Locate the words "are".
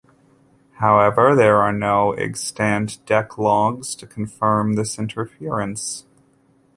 1.61-1.71